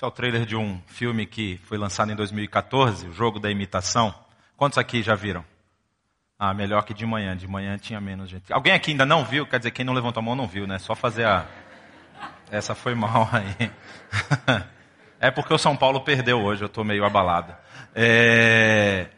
[0.00, 3.50] Esse é o trailer de um filme que foi lançado em 2014, o Jogo da
[3.50, 4.14] Imitação.
[4.56, 5.44] Quantos aqui já viram?
[6.38, 7.36] Ah, melhor que de manhã.
[7.36, 8.50] De manhã tinha menos gente.
[8.50, 9.46] Alguém aqui ainda não viu?
[9.46, 10.78] Quer dizer, quem não levantou a mão não viu, né?
[10.78, 11.44] Só fazer a.
[12.50, 13.70] Essa foi mal aí.
[15.20, 17.54] é porque o São Paulo perdeu hoje, eu estou meio abalado.
[17.94, 19.08] É...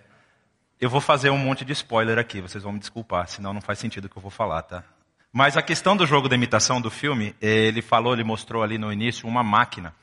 [0.81, 3.79] Eu vou fazer um monte de spoiler aqui, vocês vão me desculpar, senão não faz
[3.79, 4.83] sentido o que eu vou falar, tá?
[5.33, 8.93] Mas a questão do jogo da imitação do filme, ele falou, ele mostrou ali no
[8.93, 9.95] início uma máquina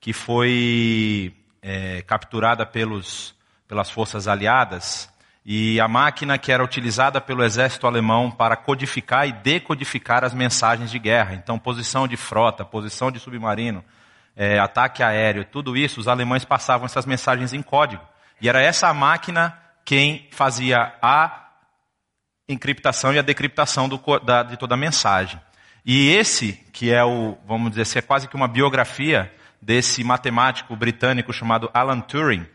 [0.00, 3.34] que foi é, capturada pelos,
[3.66, 5.08] pelas forças aliadas
[5.48, 10.90] e a máquina que era utilizada pelo exército alemão para codificar e decodificar as mensagens
[10.90, 11.34] de guerra.
[11.34, 13.84] Então, posição de frota, posição de submarino,
[14.34, 18.02] é, ataque aéreo, tudo isso, os alemães passavam essas mensagens em código.
[18.40, 21.46] E era essa máquina quem fazia a
[22.48, 25.40] encriptação e a decriptação do, da, de toda a mensagem.
[25.84, 31.32] E esse, que é o, vamos dizer é quase que uma biografia desse matemático britânico
[31.32, 32.46] chamado Alan Turing,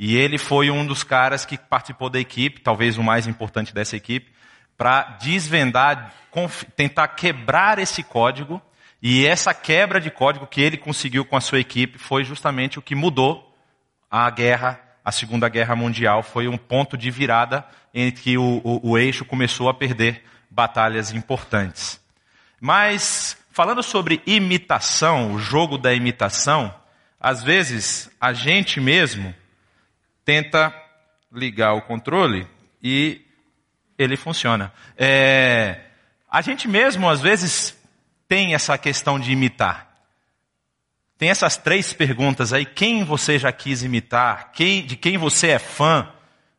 [0.00, 3.96] e ele foi um dos caras que participou da equipe, talvez o mais importante dessa
[3.96, 4.30] equipe,
[4.76, 6.14] para desvendar,
[6.76, 8.62] tentar quebrar esse código.
[9.02, 12.82] E essa quebra de código que ele conseguiu com a sua equipe foi justamente o
[12.82, 13.52] que mudou
[14.08, 16.22] a guerra, a Segunda Guerra Mundial.
[16.22, 21.12] Foi um ponto de virada em que o, o, o eixo começou a perder batalhas
[21.12, 22.00] importantes.
[22.60, 26.72] Mas, falando sobre imitação, o jogo da imitação,
[27.18, 29.34] às vezes a gente mesmo
[30.24, 30.72] tenta
[31.32, 32.46] ligar o controle
[32.80, 33.20] e
[33.98, 34.72] ele funciona.
[34.96, 35.80] É,
[36.30, 37.76] a gente mesmo, às vezes,
[38.28, 39.92] tem essa questão de imitar.
[41.18, 42.64] Tem essas três perguntas aí.
[42.64, 44.52] Quem você já quis imitar?
[44.52, 46.08] Quem, de quem você é fã?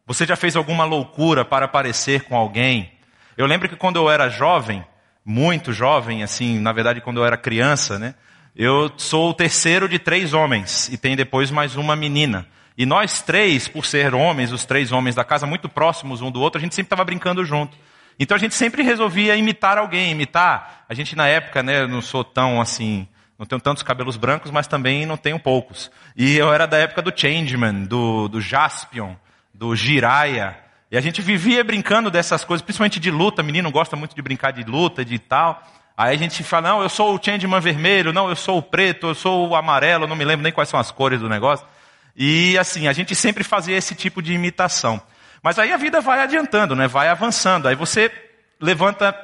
[0.05, 2.92] Você já fez alguma loucura para parecer com alguém?
[3.38, 4.83] Eu lembro que quando eu era jovem,
[5.30, 8.16] muito jovem, assim, na verdade quando eu era criança, né?
[8.55, 12.47] Eu sou o terceiro de três homens e tem depois mais uma menina.
[12.75, 16.41] E nós três, por ser homens, os três homens da casa, muito próximos um do
[16.41, 17.77] outro, a gente sempre estava brincando junto.
[18.20, 20.83] Então a gente sempre resolvia imitar alguém, imitar.
[20.89, 24.65] A gente na época, né, não sou tão assim, não tenho tantos cabelos brancos, mas
[24.65, 25.92] também não tenho poucos.
[26.17, 29.14] E eu era da época do Changeman, do, do Jaspion,
[29.53, 30.58] do Jiraya.
[30.92, 33.44] E a gente vivia brincando dessas coisas, principalmente de luta.
[33.44, 35.61] Menino gosta muito de brincar de luta, de tal.
[35.95, 39.08] Aí a gente fala, não, eu sou o Changeman vermelho, não, eu sou o preto,
[39.08, 41.67] eu sou o amarelo, não me lembro nem quais são as cores do negócio.
[42.16, 45.02] E assim, a gente sempre fazia esse tipo de imitação.
[45.44, 46.88] Mas aí a vida vai adiantando, né?
[46.88, 47.67] Vai avançando.
[47.67, 48.11] Aí você
[48.60, 49.16] levanta,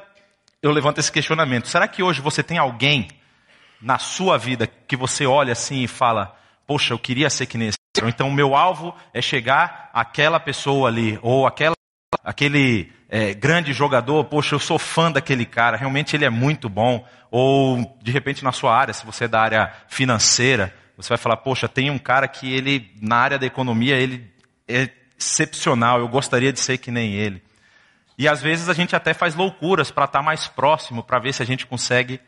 [0.62, 1.68] eu levanto esse questionamento.
[1.68, 3.08] Será que hoje você tem alguém
[3.80, 7.76] na sua vida que você olha assim e fala, poxa, eu queria ser que nesse.
[8.06, 11.74] Então o meu alvo é chegar àquela pessoa ali, ou aquela,
[12.24, 17.06] aquele é, grande jogador, poxa, eu sou fã daquele cara, realmente ele é muito bom.
[17.30, 21.36] Ou de repente na sua área, se você é da área financeira, você vai falar,
[21.38, 24.30] poxa, tem um cara que ele, na área da economia, ele
[24.66, 27.42] é excepcional, eu gostaria de ser que nem ele.
[28.18, 31.34] E às vezes a gente até faz loucuras para estar tá mais próximo, para ver
[31.34, 32.20] se a gente consegue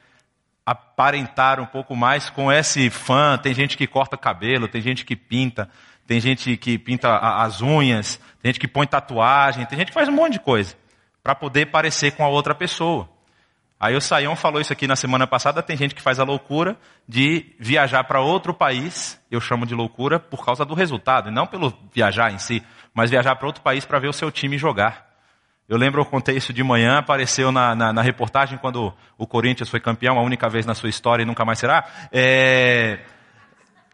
[0.69, 3.39] aparentar um pouco mais com esse fã.
[3.39, 5.71] Tem gente que corta cabelo, tem gente que pinta,
[6.07, 10.09] tem gente que pinta as unhas, tem gente que põe tatuagem, tem gente que faz
[10.09, 10.77] um monte de coisa
[11.23, 13.09] para poder parecer com a outra pessoa.
[13.81, 16.77] Aí o Saião falou isso aqui na semana passada, tem gente que faz a loucura
[17.09, 21.47] de viajar para outro país, eu chamo de loucura por causa do resultado, e não
[21.47, 22.63] pelo viajar em si,
[22.93, 25.08] mas viajar para outro país para ver o seu time jogar.
[25.69, 29.69] Eu lembro, eu contei isso de manhã, apareceu na, na, na, reportagem quando o Corinthians
[29.69, 31.85] foi campeão, a única vez na sua história e nunca mais será.
[32.11, 33.01] É,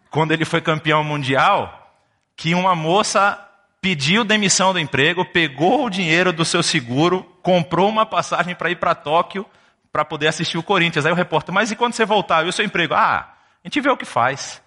[0.09, 1.99] quando ele foi campeão mundial,
[2.37, 3.41] que uma moça
[3.81, 8.77] pediu demissão do emprego, pegou o dinheiro do seu seguro, comprou uma passagem para ir
[8.77, 9.45] para Tóquio,
[9.93, 11.05] para poder assistir o Corinthians.
[11.05, 12.47] Aí o repórter, mas e quando você voltar?
[12.47, 12.95] E o seu emprego?
[12.95, 13.35] Ah,
[13.65, 14.63] a gente vê o que faz.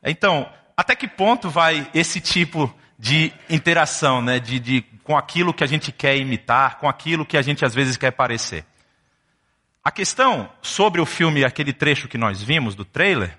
[0.00, 4.38] Então, até que ponto vai esse tipo de interação, né?
[4.38, 7.74] De, de, com aquilo que a gente quer imitar, com aquilo que a gente às
[7.74, 8.64] vezes quer parecer.
[9.82, 13.38] A questão sobre o filme, aquele trecho que nós vimos do trailer,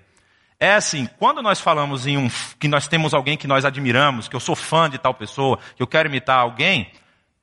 [0.58, 2.28] é assim, quando nós falamos em um,
[2.58, 5.82] que nós temos alguém que nós admiramos, que eu sou fã de tal pessoa, que
[5.82, 6.90] eu quero imitar alguém,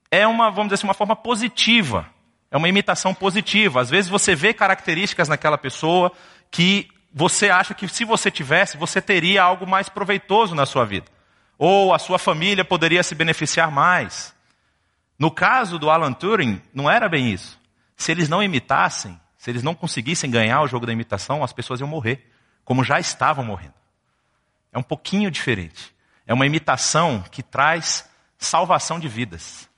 [0.09, 2.13] é uma, vamos dizer assim, uma forma positiva
[2.55, 3.81] é uma imitação positiva.
[3.81, 6.09] Às vezes você vê características naquela pessoa
[6.49, 11.05] que você acha que se você tivesse, você teria algo mais proveitoso na sua vida.
[11.57, 14.35] Ou a sua família poderia se beneficiar mais.
[15.17, 17.59] No caso do Alan Turing, não era bem isso.
[17.95, 21.79] Se eles não imitassem, se eles não conseguissem ganhar o jogo da imitação, as pessoas
[21.79, 22.29] iam morrer,
[22.63, 23.73] como já estavam morrendo.
[24.73, 25.95] É um pouquinho diferente.
[26.27, 29.69] É uma imitação que traz salvação de vidas.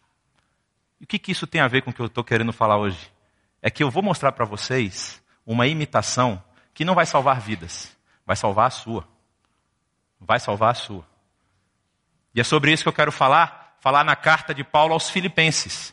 [1.00, 2.78] E o que, que isso tem a ver com o que eu estou querendo falar
[2.78, 3.12] hoje?
[3.62, 6.42] É que eu vou mostrar para vocês uma imitação
[6.74, 7.96] que não vai salvar vidas,
[8.26, 9.08] vai salvar a sua.
[10.20, 11.06] vai salvar a sua.
[12.38, 15.92] E é sobre isso que eu quero falar, falar na carta de Paulo aos Filipenses.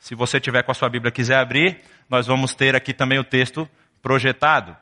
[0.00, 1.80] Se você tiver com a sua Bíblia quiser abrir,
[2.10, 3.70] nós vamos ter aqui também o texto
[4.02, 4.76] projetado.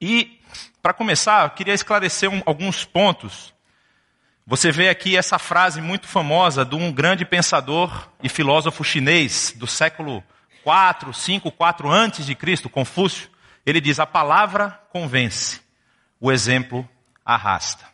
[0.00, 0.40] E,
[0.80, 3.52] para começar, eu queria esclarecer um, alguns pontos.
[4.46, 9.66] Você vê aqui essa frase muito famosa de um grande pensador e filósofo chinês do
[9.66, 10.22] século
[10.62, 13.28] 4, 5, 4 antes de Cristo, Confúcio.
[13.66, 15.60] Ele diz: "A palavra convence,
[16.20, 16.88] o exemplo
[17.24, 17.93] arrasta".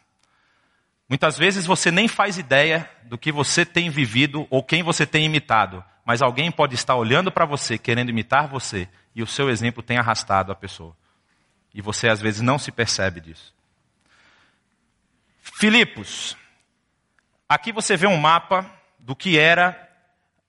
[1.11, 5.25] Muitas vezes você nem faz ideia do que você tem vivido ou quem você tem
[5.25, 9.83] imitado, mas alguém pode estar olhando para você, querendo imitar você, e o seu exemplo
[9.83, 10.97] tem arrastado a pessoa.
[11.75, 13.53] E você às vezes não se percebe disso.
[15.41, 16.37] Filipos.
[17.49, 19.89] Aqui você vê um mapa do que era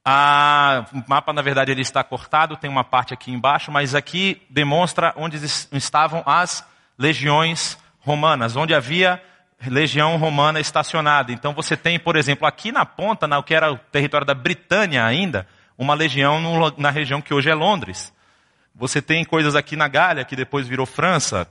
[0.06, 4.40] a, o mapa, na verdade, ele está cortado, tem uma parte aqui embaixo, mas aqui
[4.48, 5.38] demonstra onde
[5.72, 6.64] estavam as
[7.00, 9.20] legiões romanas, onde havia
[9.68, 11.32] legião romana estacionada.
[11.32, 15.06] Então você tem, por exemplo, aqui na ponta, no que era o território da Britânia
[15.06, 15.48] ainda,
[15.78, 18.14] uma legião no, na região que hoje é Londres.
[18.74, 21.48] Você tem coisas aqui na Gália, que depois virou França,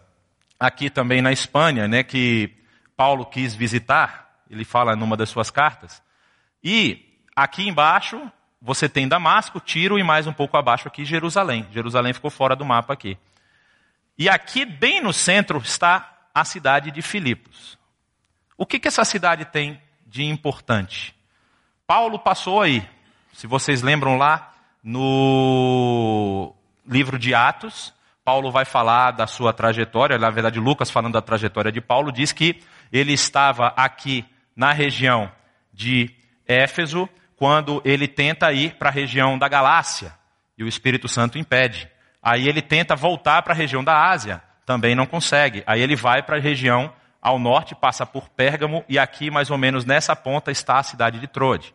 [0.59, 2.51] aqui também na Espanha, né, que
[2.97, 6.03] Paulo quis visitar, ele fala numa das suas cartas.
[6.63, 8.21] E aqui embaixo
[8.61, 11.67] você tem Damasco, Tiro e mais um pouco abaixo aqui Jerusalém.
[11.73, 13.17] Jerusalém ficou fora do mapa aqui.
[14.19, 17.79] E aqui bem no centro está a cidade de Filipos.
[18.61, 21.15] O que, que essa cidade tem de importante?
[21.87, 22.87] Paulo passou aí.
[23.33, 24.53] Se vocês lembram lá
[24.85, 26.55] no
[26.87, 30.19] livro de Atos, Paulo vai falar da sua trajetória.
[30.19, 32.63] Na verdade, Lucas, falando da trajetória de Paulo, diz que
[32.93, 35.33] ele estava aqui na região
[35.73, 36.15] de
[36.47, 40.15] Éfeso quando ele tenta ir para a região da Galácia
[40.59, 41.89] e o Espírito Santo impede.
[42.23, 45.65] Aí ele tenta voltar para a região da Ásia, também não consegue.
[45.67, 49.59] Aí ele vai para a região ao norte, passa por Pérgamo, e aqui, mais ou
[49.59, 51.75] menos nessa ponta, está a cidade de Troade.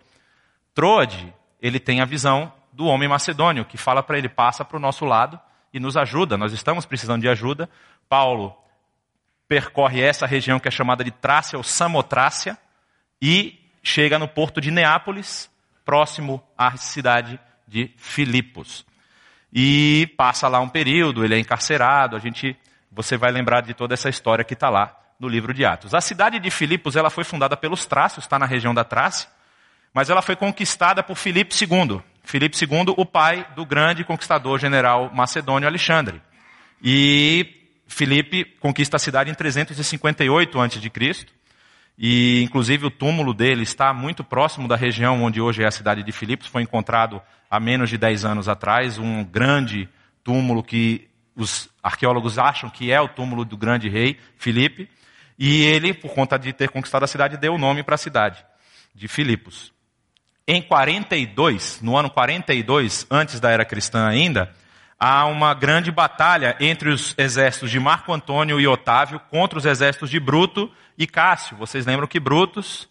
[0.74, 4.80] Troade, ele tem a visão do homem macedônio, que fala para ele, passa para o
[4.80, 5.40] nosso lado
[5.72, 7.70] e nos ajuda, nós estamos precisando de ajuda.
[8.10, 8.56] Paulo
[9.48, 12.58] percorre essa região que é chamada de Trácia ou Samotrácia,
[13.22, 15.50] e chega no porto de Neápolis,
[15.86, 18.86] próximo à cidade de Filipos.
[19.54, 22.58] E passa lá um período, ele é encarcerado, a gente,
[22.92, 25.94] você vai lembrar de toda essa história que está lá no livro de Atos.
[25.94, 29.30] A cidade de Filipos ela foi fundada pelos Trácios, está na região da Trácia,
[29.94, 32.02] mas ela foi conquistada por Filipe II.
[32.24, 36.22] Filipe II, o pai do grande conquistador general macedônio Alexandre.
[36.84, 37.56] E
[37.88, 41.26] Filipe conquista a cidade em 358 a.C.
[41.98, 46.04] E inclusive o túmulo dele está muito próximo da região onde hoje é a cidade
[46.04, 46.48] de Filipos.
[46.48, 49.88] Foi encontrado há menos de 10 anos atrás um grande
[50.24, 54.90] túmulo que os arqueólogos acham que é o túmulo do grande rei Filipe.
[55.38, 58.46] E ele, por conta de ter conquistado a cidade, deu o nome para a cidade,
[58.94, 59.74] de Filipos.
[60.48, 64.54] Em 42, no ano 42, antes da era cristã ainda,
[65.00, 70.10] há uma grande batalha entre os exércitos de Marco Antônio e Otávio contra os exércitos
[70.10, 71.58] de Bruto e Cássio.
[71.58, 72.88] Vocês lembram que Brutus,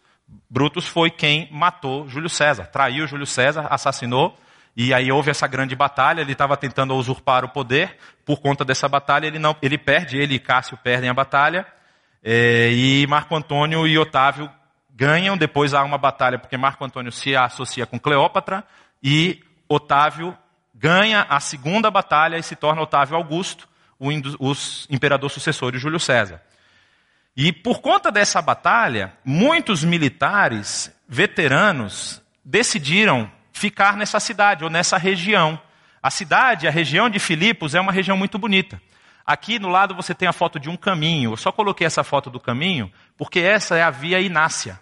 [0.50, 4.36] Brutus foi quem matou Júlio César, traiu Júlio César, assassinou,
[4.76, 8.88] e aí houve essa grande batalha, ele estava tentando usurpar o poder, por conta dessa
[8.88, 11.64] batalha ele, não, ele perde, ele e Cássio perdem a batalha,
[12.26, 14.50] é, e Marco Antônio e Otávio
[14.88, 18.64] ganham, depois há uma batalha, porque Marco Antônio se associa com Cleópatra,
[19.02, 20.34] e Otávio
[20.74, 24.10] ganha a segunda batalha e se torna Otávio Augusto, o,
[24.88, 26.40] imperador sucessor de Júlio César.
[27.36, 35.60] E por conta dessa batalha, muitos militares veteranos decidiram ficar nessa cidade ou nessa região.
[36.02, 38.80] A cidade, a região de Filipos, é uma região muito bonita.
[39.26, 41.32] Aqui no lado você tem a foto de um caminho.
[41.32, 44.78] Eu só coloquei essa foto do caminho porque essa é a via Inácia.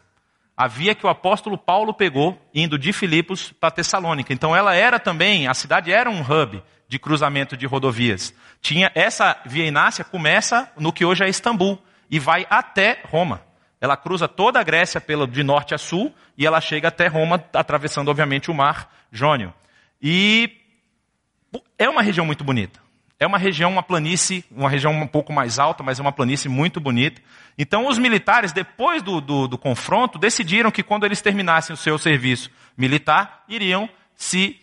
[0.57, 4.33] A via que o apóstolo Paulo pegou indo de Filipos para Tessalônica.
[4.33, 8.35] Então ela era também, a cidade era um hub de cruzamento de rodovias.
[8.61, 11.79] Tinha essa via Inácia começa no que hoje é Istambul
[12.11, 13.41] e vai até Roma.
[13.81, 17.43] Ela cruza toda a Grécia pelo, de norte a sul e ela chega até Roma,
[17.53, 19.55] atravessando obviamente o mar Jônio.
[20.01, 20.51] E
[21.79, 22.82] é uma região muito bonita.
[23.23, 26.49] É uma região, uma planície, uma região um pouco mais alta, mas é uma planície
[26.49, 27.23] muito bonita.
[27.57, 31.97] Então, os militares, depois do, do, do confronto, decidiram que quando eles terminassem o seu
[31.99, 34.61] serviço militar, iriam se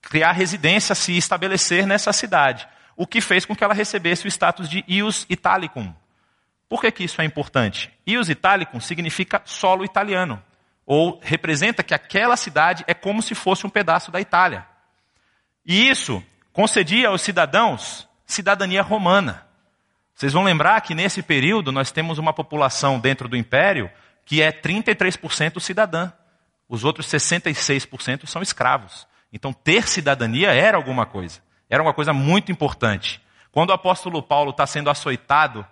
[0.00, 2.68] criar residência, se estabelecer nessa cidade.
[2.96, 5.92] O que fez com que ela recebesse o status de ius italicum.
[6.68, 7.90] Por que, que isso é importante?
[8.06, 10.40] Ius italicum significa solo italiano.
[10.86, 14.64] Ou representa que aquela cidade é como se fosse um pedaço da Itália.
[15.66, 16.22] E isso
[16.54, 19.44] concedia aos cidadãos cidadania romana.
[20.14, 23.90] Vocês vão lembrar que nesse período nós temos uma população dentro do império
[24.24, 26.12] que é 33% cidadã.
[26.68, 29.06] Os outros 66% são escravos.
[29.32, 31.42] Então ter cidadania era alguma coisa.
[31.68, 33.20] Era uma coisa muito importante.
[33.50, 35.66] Quando o apóstolo Paulo está sendo açoitado,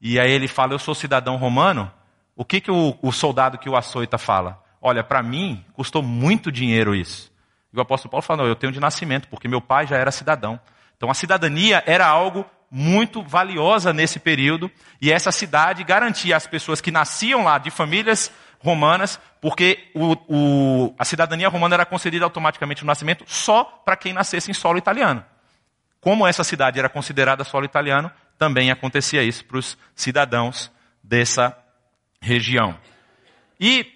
[0.00, 1.90] e aí ele fala, eu sou cidadão romano,
[2.36, 4.62] o que, que o, o soldado que o açoita fala?
[4.82, 7.34] Olha, para mim custou muito dinheiro isso.
[7.78, 10.58] O apóstolo Paulo fala, eu tenho de nascimento, porque meu pai já era cidadão.
[10.96, 16.80] Então a cidadania era algo muito valiosa nesse período, e essa cidade garantia às pessoas
[16.80, 22.82] que nasciam lá de famílias romanas, porque o, o, a cidadania romana era concedida automaticamente
[22.82, 25.24] no nascimento só para quem nascesse em solo italiano.
[26.00, 30.70] Como essa cidade era considerada solo italiano, também acontecia isso para os cidadãos
[31.02, 31.56] dessa
[32.20, 32.76] região.
[33.58, 33.95] E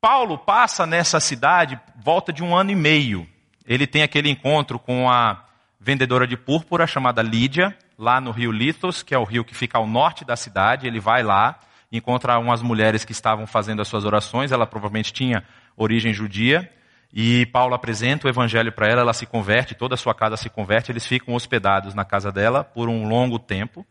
[0.00, 3.28] Paulo passa nessa cidade volta de um ano e meio.
[3.66, 5.44] Ele tem aquele encontro com a
[5.78, 9.76] vendedora de púrpura chamada Lídia, lá no rio Litos, que é o rio que fica
[9.76, 10.86] ao norte da cidade.
[10.86, 11.60] Ele vai lá,
[11.92, 14.52] encontra umas mulheres que estavam fazendo as suas orações.
[14.52, 15.44] Ela provavelmente tinha
[15.76, 16.72] origem judia.
[17.12, 20.48] E Paulo apresenta o evangelho para ela, ela se converte, toda a sua casa se
[20.48, 23.84] converte, eles ficam hospedados na casa dela por um longo tempo.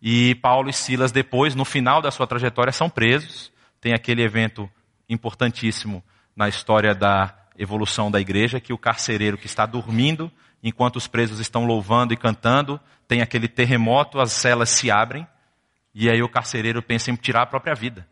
[0.00, 3.52] E Paulo e Silas, depois, no final da sua trajetória, são presos.
[3.80, 4.68] Tem aquele evento
[5.08, 6.02] importantíssimo
[6.34, 10.30] na história da evolução da igreja, que o carcereiro que está dormindo,
[10.62, 15.26] enquanto os presos estão louvando e cantando, tem aquele terremoto, as celas se abrem,
[15.94, 18.06] e aí o carcereiro pensa em tirar a própria vida.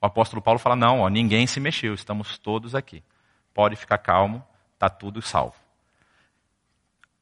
[0.00, 3.02] O apóstolo Paulo fala: não, ó, ninguém se mexeu, estamos todos aqui
[3.54, 4.42] pode ficar calmo,
[4.74, 5.54] está tudo salvo.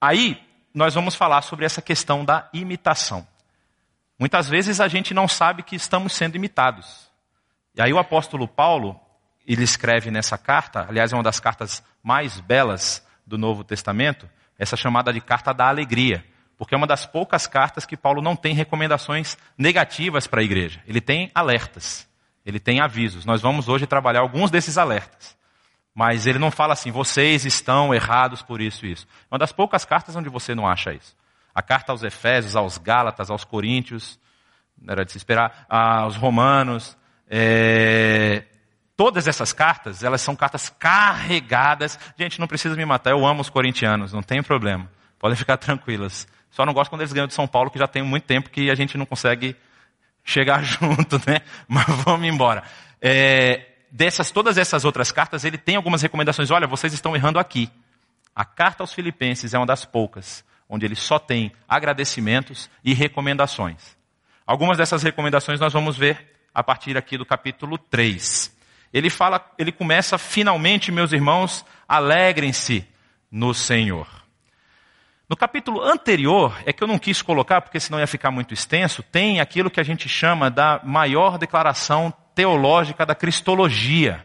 [0.01, 0.41] Aí,
[0.73, 3.27] nós vamos falar sobre essa questão da imitação.
[4.19, 7.11] Muitas vezes a gente não sabe que estamos sendo imitados.
[7.75, 9.01] E aí o apóstolo Paulo,
[9.55, 14.29] ele escreve nessa carta, aliás é uma das cartas mais belas do Novo Testamento,
[14.59, 16.25] essa chamada de carta da alegria,
[16.57, 20.83] porque é uma das poucas cartas que Paulo não tem recomendações negativas para a igreja.
[20.87, 22.07] Ele tem alertas,
[22.45, 23.25] ele tem avisos.
[23.25, 25.39] Nós vamos hoje trabalhar alguns desses alertas.
[25.95, 29.07] Mas ele não fala assim, vocês estão errados por isso e isso.
[29.31, 31.17] É uma das poucas cartas onde você não acha isso.
[31.55, 34.19] A carta aos Efésios, aos Gálatas, aos Coríntios,
[34.87, 36.97] era de se esperar, aos Romanos,
[37.29, 38.45] é...
[38.99, 41.97] todas essas cartas, elas são cartas carregadas.
[42.19, 44.91] Gente, não precisa me matar, eu amo os corintianos, não tem problema.
[45.21, 46.27] Podem ficar tranquilas.
[46.51, 48.69] Só não gosto quando eles ganham de São Paulo, que já tem muito tempo que
[48.69, 49.55] a gente não consegue
[50.25, 51.43] chegar junto, né?
[51.69, 52.65] Mas vamos embora.
[53.01, 56.51] É, dessas, todas essas outras cartas, ele tem algumas recomendações.
[56.51, 57.71] Olha, vocês estão errando aqui.
[58.35, 63.97] A carta aos Filipenses é uma das poucas, onde ele só tem agradecimentos e recomendações.
[64.45, 68.58] Algumas dessas recomendações nós vamos ver a partir aqui do capítulo 3.
[68.93, 72.87] Ele fala, ele começa finalmente, meus irmãos, alegrem-se
[73.31, 74.07] no Senhor.
[75.29, 79.03] No capítulo anterior, é que eu não quis colocar, porque senão ia ficar muito extenso,
[79.03, 84.25] tem aquilo que a gente chama da maior declaração teológica da cristologia.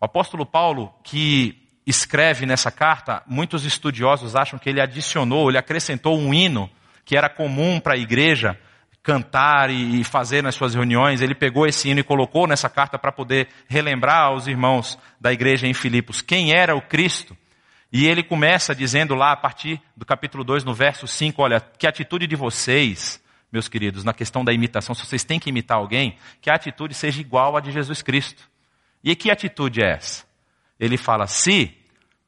[0.00, 6.18] O apóstolo Paulo, que escreve nessa carta, muitos estudiosos acham que ele adicionou, ele acrescentou
[6.18, 6.70] um hino
[7.04, 8.58] que era comum para a igreja
[9.06, 11.20] cantar e fazer nas suas reuniões.
[11.20, 15.64] Ele pegou esse hino e colocou nessa carta para poder relembrar aos irmãos da igreja
[15.64, 17.36] em Filipos quem era o Cristo.
[17.92, 21.86] E ele começa dizendo lá, a partir do capítulo 2, no verso 5, olha, que
[21.86, 23.22] atitude de vocês
[23.52, 26.92] meus queridos, na questão da imitação, se vocês têm que imitar alguém, que a atitude
[26.92, 28.42] seja igual à de Jesus Cristo.
[29.04, 30.24] E que atitude é essa?
[30.80, 31.72] Ele fala, se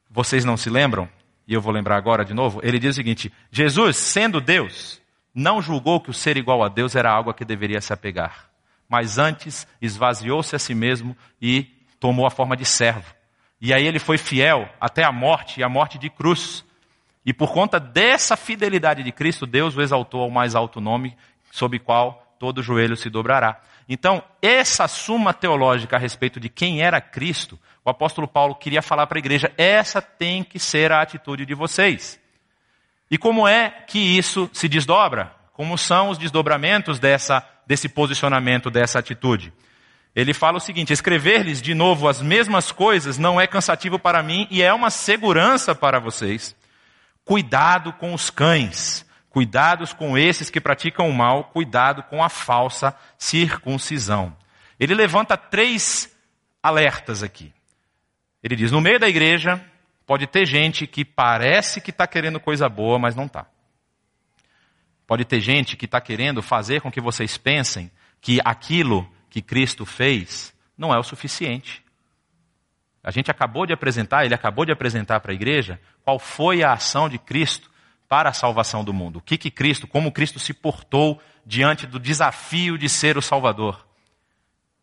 [0.09, 1.09] vocês não se lembram,
[1.45, 5.01] e eu vou lembrar agora de novo, ele diz o seguinte: Jesus, sendo Deus,
[5.33, 8.49] não julgou que o ser igual a Deus era algo a que deveria se apegar,
[8.87, 11.67] mas antes esvaziou-se a si mesmo e
[11.99, 13.13] tomou a forma de servo.
[13.61, 16.65] E aí ele foi fiel até a morte, e a morte de cruz.
[17.25, 21.15] E por conta dessa fidelidade de Cristo, Deus o exaltou ao mais alto nome,
[21.51, 23.59] sob qual todo joelho se dobrará.
[23.87, 29.07] Então, essa suma teológica a respeito de quem era Cristo, o apóstolo Paulo queria falar
[29.07, 32.18] para a igreja: essa tem que ser a atitude de vocês.
[33.09, 35.33] E como é que isso se desdobra?
[35.53, 39.51] Como são os desdobramentos dessa, desse posicionamento, dessa atitude?
[40.15, 44.47] Ele fala o seguinte: escrever-lhes de novo as mesmas coisas não é cansativo para mim
[44.49, 46.55] e é uma segurança para vocês.
[47.23, 52.95] Cuidado com os cães, cuidados com esses que praticam o mal, cuidado com a falsa
[53.17, 54.35] circuncisão.
[54.79, 56.11] Ele levanta três
[56.61, 57.53] alertas aqui.
[58.43, 59.63] Ele diz: no meio da igreja
[60.09, 63.45] pode ter gente que parece que está querendo coisa boa, mas não está.
[65.05, 69.85] Pode ter gente que está querendo fazer com que vocês pensem que aquilo que Cristo
[69.85, 71.83] fez não é o suficiente.
[73.03, 76.73] A gente acabou de apresentar, ele acabou de apresentar para a igreja qual foi a
[76.73, 77.69] ação de Cristo
[78.07, 79.17] para a salvação do mundo.
[79.17, 83.85] O que que Cristo, como Cristo se portou diante do desafio de ser o Salvador.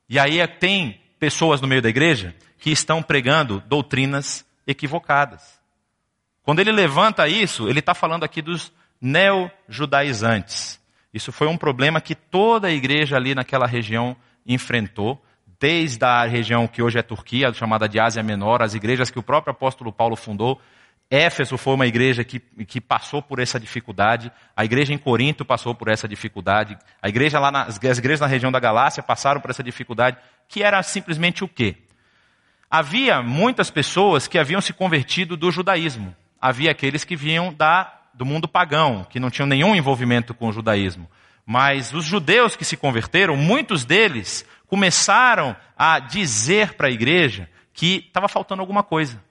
[0.08, 5.60] E aí é, tem pessoas no meio da igreja que estão pregando doutrinas equivocadas.
[6.42, 10.80] Quando ele levanta isso, ele está falando aqui dos neo-judaizantes.
[11.12, 15.22] Isso foi um problema que toda a igreja ali naquela região enfrentou,
[15.58, 19.22] desde a região que hoje é Turquia, chamada de Ásia Menor, as igrejas que o
[19.22, 20.60] próprio apóstolo Paulo fundou.
[21.10, 25.72] Éfeso foi uma igreja que, que passou por essa dificuldade, a igreja em Corinto passou
[25.72, 29.62] por essa dificuldade, a igreja lá as igrejas na região da Galácia passaram por essa
[29.62, 30.18] dificuldade,
[30.48, 31.76] que era simplesmente o quê?
[32.70, 36.14] Havia muitas pessoas que haviam se convertido do judaísmo.
[36.40, 40.52] Havia aqueles que vinham da, do mundo pagão, que não tinham nenhum envolvimento com o
[40.52, 41.08] judaísmo.
[41.44, 48.04] Mas os judeus que se converteram, muitos deles começaram a dizer para a igreja que
[48.08, 49.22] estava faltando alguma coisa.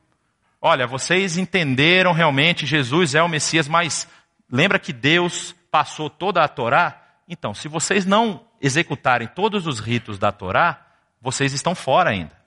[0.62, 4.08] Olha, vocês entenderam realmente Jesus é o Messias, mas
[4.50, 7.02] lembra que Deus passou toda a Torá?
[7.28, 10.86] Então, se vocês não executarem todos os ritos da Torá,
[11.22, 12.45] vocês estão fora ainda.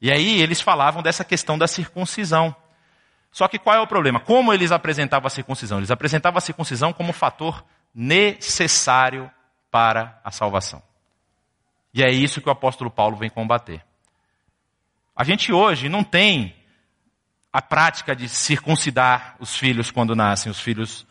[0.00, 2.54] E aí eles falavam dessa questão da circuncisão.
[3.30, 4.20] Só que qual é o problema?
[4.20, 5.78] Como eles apresentavam a circuncisão?
[5.78, 7.64] Eles apresentavam a circuncisão como fator
[7.94, 9.30] necessário
[9.70, 10.82] para a salvação.
[11.92, 13.84] E é isso que o apóstolo Paulo vem combater.
[15.16, 16.54] A gente hoje não tem
[17.52, 21.06] a prática de circuncidar os filhos quando nascem, os filhos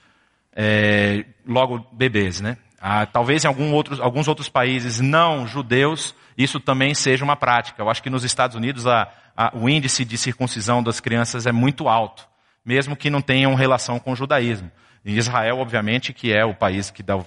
[0.56, 2.58] é, logo bebês, né?
[2.80, 7.82] Ah, talvez em algum outros, alguns outros países não judeus isso também seja uma prática.
[7.82, 11.52] Eu acho que nos Estados Unidos a, a, o índice de circuncisão das crianças é
[11.52, 12.28] muito alto,
[12.64, 14.72] mesmo que não tenham relação com o judaísmo.
[15.04, 17.26] Em Israel, obviamente, que é o país que dá o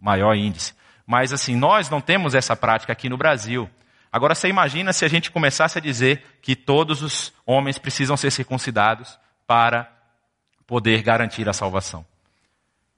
[0.00, 0.72] maior índice.
[1.06, 3.68] Mas assim, nós não temos essa prática aqui no Brasil.
[4.10, 8.30] Agora você imagina se a gente começasse a dizer que todos os homens precisam ser
[8.30, 9.90] circuncidados para
[10.66, 12.06] poder garantir a salvação.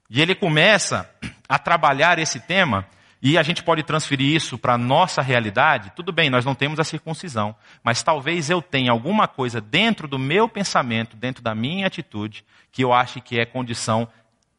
[0.09, 1.11] E ele começa
[1.49, 2.87] a trabalhar esse tema
[3.27, 5.91] e a gente pode transferir isso para a nossa realidade.
[5.97, 10.19] Tudo bem, nós não temos a circuncisão, mas talvez eu tenha alguma coisa dentro do
[10.19, 14.07] meu pensamento, dentro da minha atitude, que eu ache que é condição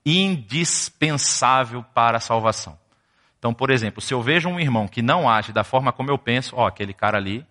[0.03, 2.75] indispensável para a salvação.
[3.37, 6.17] Então, por exemplo, se eu vejo um irmão que não age da forma como eu
[6.17, 7.45] penso, ó, aquele cara ali,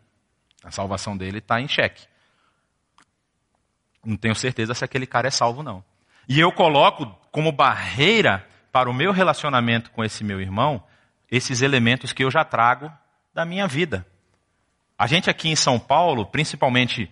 [0.65, 2.09] a salvação dele está em xeque.
[4.05, 5.85] Não tenho certeza se aquele cara é salvo, não.
[6.29, 10.83] E eu coloco como barreira para o meu relacionamento com esse meu irmão
[11.35, 12.91] esses elementos que eu já trago
[13.35, 14.07] da minha vida.
[14.97, 17.11] A gente aqui em São Paulo, principalmente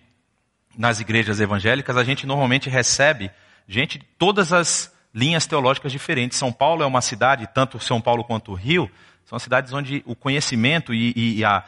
[0.77, 3.29] nas igrejas evangélicas, a gente normalmente recebe
[3.67, 6.37] gente de todas as linhas teológicas diferentes.
[6.37, 8.89] São Paulo é uma cidade, tanto São Paulo quanto o Rio,
[9.25, 11.63] são cidades onde o conhecimento e, e a,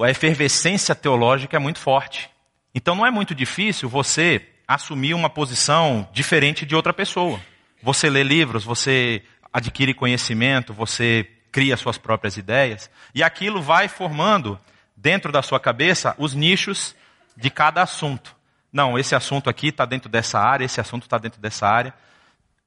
[0.00, 2.28] a efervescência teológica é muito forte.
[2.74, 7.40] Então não é muito difícil você assumir uma posição diferente de outra pessoa.
[7.80, 9.22] Você lê livros, você
[9.52, 14.60] adquire conhecimento, você cria suas próprias ideias, e aquilo vai formando
[14.94, 16.94] dentro da sua cabeça os nichos
[17.34, 18.36] de cada assunto.
[18.70, 21.94] Não, esse assunto aqui está dentro dessa área, esse assunto está dentro dessa área.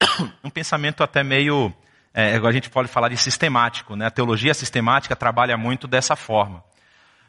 [0.43, 1.71] Um pensamento até meio,
[2.11, 4.07] é, a gente pode falar de sistemático, né?
[4.07, 6.63] A teologia sistemática trabalha muito dessa forma.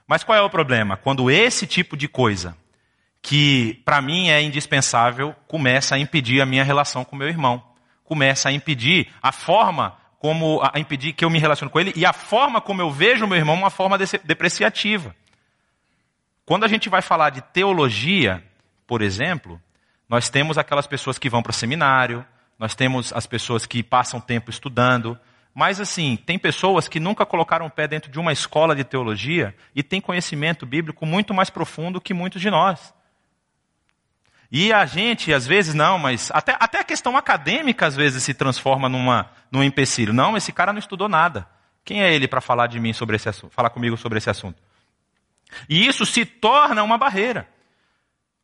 [0.07, 0.96] Mas qual é o problema?
[0.96, 2.57] Quando esse tipo de coisa,
[3.20, 7.62] que para mim é indispensável, começa a impedir a minha relação com meu irmão,
[8.03, 12.04] começa a impedir a forma como a impedir que eu me relacione com ele e
[12.04, 15.16] a forma como eu vejo meu irmão uma forma depreciativa.
[16.44, 18.44] Quando a gente vai falar de teologia,
[18.87, 19.59] por exemplo,
[20.06, 22.22] nós temos aquelas pessoas que vão para o seminário,
[22.59, 25.18] nós temos as pessoas que passam tempo estudando,
[25.54, 29.54] mas assim, tem pessoas que nunca colocaram o pé dentro de uma escola de teologia
[29.74, 32.92] e têm conhecimento bíblico muito mais profundo que muitos de nós.
[34.50, 38.34] E a gente, às vezes, não, mas até, até a questão acadêmica, às vezes, se
[38.34, 40.12] transforma numa, num empecilho.
[40.12, 41.46] Não, esse cara não estudou nada.
[41.84, 44.60] Quem é ele para falar de mim sobre esse assunto, falar comigo sobre esse assunto?
[45.68, 47.48] E isso se torna uma barreira.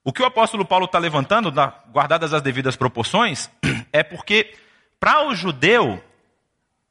[0.04, 1.52] O que o apóstolo Paulo está levantando,
[1.90, 3.50] guardadas as devidas proporções,
[3.92, 4.54] é porque
[5.00, 6.02] para o judeu,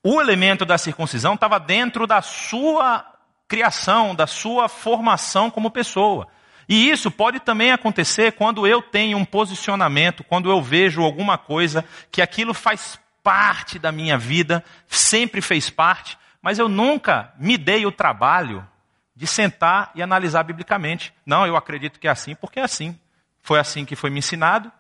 [0.04, 3.06] o elemento da circuncisão estava dentro da sua
[3.48, 6.28] criação, da sua formação como pessoa.
[6.68, 11.86] E isso pode também acontecer quando eu tenho um posicionamento, quando eu vejo alguma coisa
[12.12, 17.86] que aquilo faz parte da minha vida, sempre fez parte, mas eu nunca me dei
[17.86, 18.68] o trabalho
[19.16, 21.14] de sentar e analisar biblicamente.
[21.26, 22.98] Não, eu acredito que é assim porque é assim.
[23.42, 24.72] Foi assim que foi me ensinado.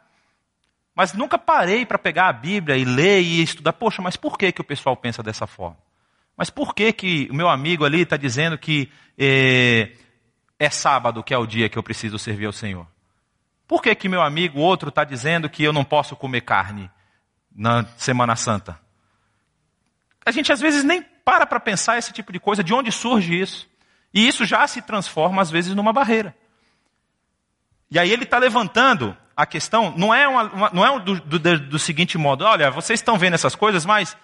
[0.93, 3.73] Mas nunca parei para pegar a Bíblia e ler e estudar.
[3.73, 5.77] Poxa, mas por que, que o pessoal pensa dessa forma?
[6.37, 9.91] Mas por que, que o meu amigo ali está dizendo que eh,
[10.59, 12.87] é sábado que é o dia que eu preciso servir ao Senhor?
[13.67, 16.89] Por que, que meu amigo outro está dizendo que eu não posso comer carne
[17.51, 18.79] na Semana Santa?
[20.25, 23.39] a gente às vezes nem para para pensar esse tipo de coisa, de onde surge
[23.39, 23.69] isso.
[24.13, 26.35] E isso já se transforma às vezes numa barreira.
[27.91, 31.59] E aí ele está levantando a questão, não é, uma, uma, não é do, do,
[31.59, 34.15] do, seguinte modo, olha, vocês estão vendo essas coisas, mas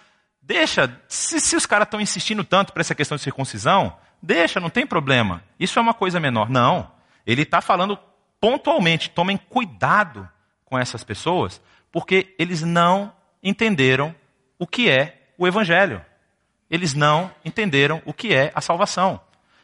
[0.42, 4.70] deixa, se, se os caras estão insistindo tanto para essa questão de circuncisão, deixa, não
[4.70, 5.44] tem problema.
[5.60, 6.50] Isso é uma coisa menor.
[6.50, 6.92] Não.
[7.26, 7.98] Ele está falando
[8.40, 10.28] pontualmente, tomem cuidado
[10.66, 14.16] com essas pessoas, porque eles não entenderam
[14.58, 16.04] o que é o Evangelho.
[16.70, 19.20] Eles não entenderam o que é a salvação.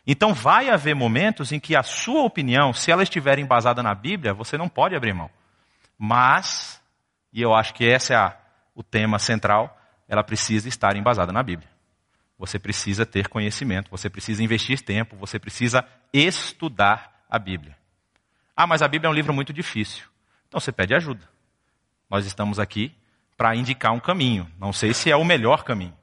[0.05, 4.33] Então vai haver momentos em que a sua opinião, se ela estiver embasada na Bíblia,
[4.33, 5.29] você não pode abrir mão.
[5.97, 6.81] Mas,
[7.33, 8.37] e eu acho que esse é a,
[8.73, 11.69] o tema central, ela precisa estar embasada na Bíblia.
[12.37, 17.75] Você precisa ter conhecimento, você precisa investir tempo, você precisa estudar a Bíblia.
[18.55, 20.05] Ah, mas a Bíblia é um livro muito difícil.
[20.47, 21.27] Então você pede ajuda.
[22.09, 22.93] Nós estamos aqui
[23.35, 24.49] para indicar um caminho.
[24.59, 25.95] Não sei se é o melhor caminho,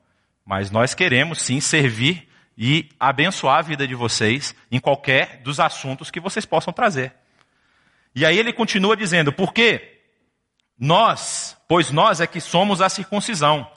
[0.45, 6.11] mas nós queremos sim servir e abençoar a vida de vocês em qualquer dos assuntos
[6.11, 7.13] que vocês possam trazer.
[8.15, 10.01] E aí ele continua dizendo: porque
[10.79, 13.69] nós, pois nós é que somos a circuncisão,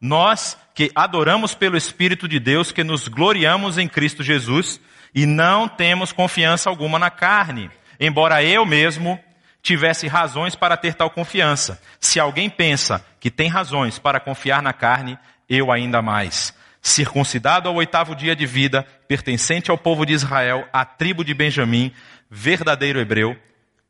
[0.00, 4.80] nós que adoramos pelo Espírito de Deus, que nos gloriamos em Cristo Jesus
[5.14, 9.18] e não temos confiança alguma na carne, embora eu mesmo
[9.62, 11.80] tivesse razões para ter tal confiança.
[11.98, 16.54] Se alguém pensa que tem razões para confiar na carne, eu ainda mais
[16.86, 21.90] circuncidado ao oitavo dia de vida, pertencente ao povo de Israel, à tribo de Benjamim,
[22.30, 23.36] verdadeiro hebreu,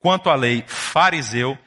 [0.01, 1.59] quanto à lei, fariseu,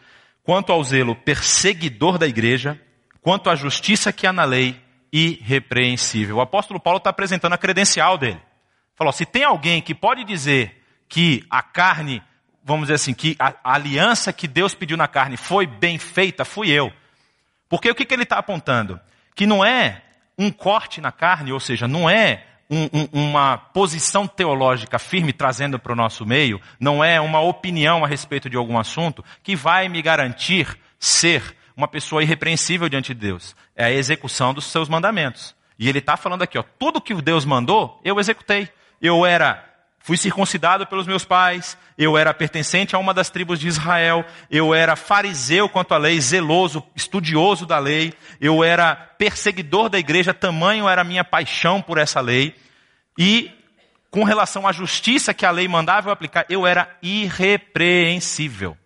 [0.43, 2.81] quanto ao zelo, perseguidor da igreja,
[3.29, 4.75] quanto à justiça que há na lei,
[5.13, 6.37] irrepreensível.
[6.37, 8.41] O apóstolo Paulo está apresentando a credencial dele.
[8.95, 12.23] Falou: se tem alguém que pode dizer que a carne,
[12.63, 16.43] vamos dizer assim, que a, a aliança que Deus pediu na carne foi bem feita,
[16.43, 16.91] fui eu.
[17.69, 18.99] Porque o que, que ele está apontando?
[19.35, 20.01] Que não é
[20.35, 25.77] um corte na carne, ou seja, não é um, um, uma posição teológica firme trazendo
[25.77, 29.87] para o nosso meio, não é uma opinião a respeito de algum assunto que vai
[29.87, 33.55] me garantir ser uma pessoa irrepreensível diante de Deus.
[33.75, 35.55] É a execução dos seus mandamentos.
[35.77, 38.69] E ele está falando aqui, ó, tudo que Deus mandou, eu executei.
[39.01, 39.65] Eu era
[40.01, 44.73] Fui circuncidado pelos meus pais, eu era pertencente a uma das tribos de Israel, eu
[44.73, 50.87] era fariseu quanto à lei, zeloso, estudioso da lei, eu era perseguidor da igreja, tamanho
[50.87, 52.55] era a minha paixão por essa lei,
[53.17, 53.51] e
[54.09, 58.77] com relação à justiça que a lei mandava eu aplicar, eu era irrepreensível.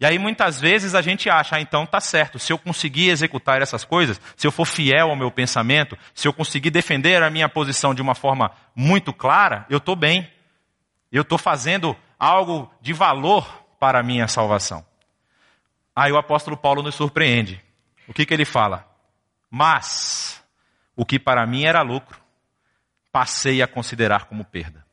[0.00, 3.60] E aí muitas vezes a gente acha, ah, então tá certo, se eu conseguir executar
[3.60, 7.50] essas coisas, se eu for fiel ao meu pensamento, se eu conseguir defender a minha
[7.50, 10.26] posição de uma forma muito clara, eu estou bem.
[11.12, 13.46] Eu estou fazendo algo de valor
[13.78, 14.82] para a minha salvação.
[15.94, 17.62] Aí o apóstolo Paulo nos surpreende.
[18.08, 18.88] O que, que ele fala?
[19.50, 20.42] Mas,
[20.96, 22.18] o que para mim era lucro,
[23.12, 24.86] passei a considerar como perda.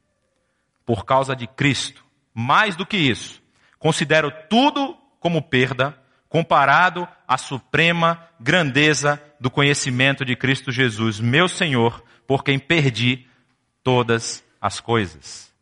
[0.86, 2.04] Por causa de Cristo.
[2.34, 3.41] Mais do que isso
[3.80, 5.98] Considero tudo como perda
[6.30, 13.26] comparado à suprema grandeza do conhecimento de Cristo Jesus, meu Senhor, por quem perdi
[13.84, 15.54] todas as coisas.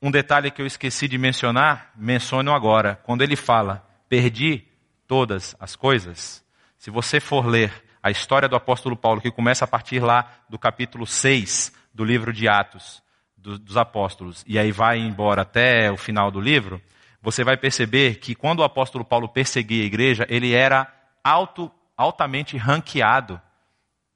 [0.00, 2.98] Um detalhe que eu esqueci de mencionar, menciono agora.
[3.04, 4.64] Quando ele fala, perdi
[5.06, 6.42] todas as coisas,
[6.78, 7.70] se você for ler
[8.02, 12.32] a história do apóstolo Paulo, que começa a partir lá do capítulo 6 do livro
[12.32, 13.02] de Atos,
[13.42, 16.80] do, dos apóstolos e aí vai embora até o final do livro,
[17.22, 20.90] você vai perceber que quando o apóstolo Paulo perseguia a igreja, ele era
[21.22, 23.40] alto, altamente ranqueado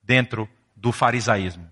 [0.02, 1.68] dentro do farisaísmo.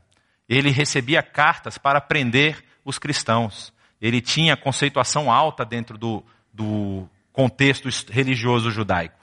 [0.48, 3.72] Ele recebia cartas para prender os cristãos.
[4.00, 9.18] Ele tinha conceituação alta dentro do, do contexto religioso judaico.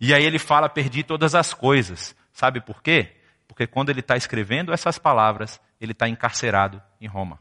[0.00, 2.14] E aí ele fala: perdi todas as coisas.
[2.32, 3.16] Sabe por quê?
[3.52, 7.38] Porque quando ele está escrevendo essas palavras, ele está encarcerado em Roma.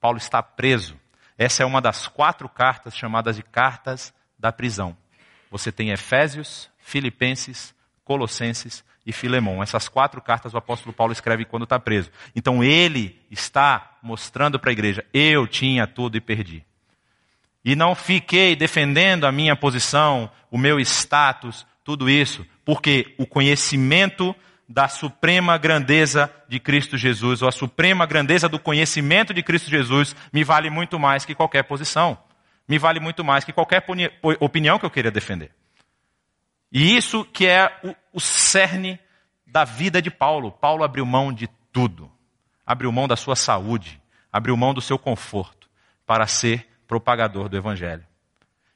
[0.00, 0.96] Paulo está preso.
[1.36, 4.96] Essa é uma das quatro cartas chamadas de cartas da prisão.
[5.50, 9.60] Você tem Efésios, Filipenses, Colossenses e Filemão.
[9.60, 12.12] Essas quatro cartas o apóstolo Paulo escreve quando está preso.
[12.32, 16.64] Então ele está mostrando para a igreja: eu tinha tudo e perdi.
[17.64, 24.32] E não fiquei defendendo a minha posição, o meu status, tudo isso, porque o conhecimento
[24.68, 30.16] da suprema grandeza de Cristo Jesus, ou a suprema grandeza do conhecimento de Cristo Jesus,
[30.32, 32.18] me vale muito mais que qualquer posição.
[32.68, 33.84] Me vale muito mais que qualquer
[34.40, 35.52] opinião que eu queira defender.
[36.72, 38.98] E isso que é o, o cerne
[39.46, 40.50] da vida de Paulo.
[40.50, 42.10] Paulo abriu mão de tudo.
[42.66, 44.00] Abriu mão da sua saúde,
[44.32, 45.70] abriu mão do seu conforto
[46.04, 48.04] para ser propagador do Evangelho.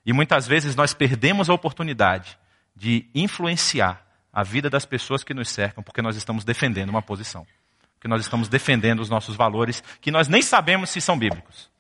[0.06, 2.38] E muitas vezes nós perdemos a oportunidade
[2.74, 7.46] de influenciar a vida das pessoas que nos cercam, porque nós estamos defendendo uma posição.
[7.94, 11.70] Porque nós estamos defendendo os nossos valores, que nós nem sabemos se são bíblicos.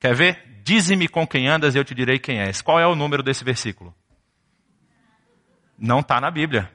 [0.00, 0.62] Quer ver?
[0.62, 2.62] Dize-me com quem andas e eu te direi quem és.
[2.62, 3.94] Qual é o número desse versículo?
[5.78, 6.70] Não está na Bíblia.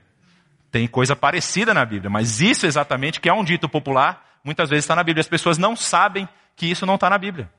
[0.72, 4.86] Tem coisa parecida na Bíblia, mas isso exatamente, que é um dito popular, muitas vezes
[4.86, 5.22] está na Bíblia.
[5.22, 7.52] As pessoas não sabem que isso não está na Bíblia.